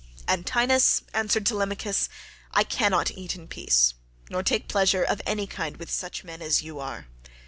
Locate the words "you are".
6.63-7.05